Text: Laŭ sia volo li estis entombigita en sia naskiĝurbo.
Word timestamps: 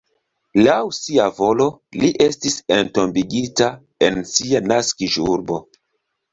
Laŭ 0.67 0.77
sia 0.99 1.27
volo 1.41 1.67
li 1.99 2.09
estis 2.29 2.57
entombigita 2.79 3.71
en 4.11 4.21
sia 4.35 4.67
naskiĝurbo. 4.75 5.63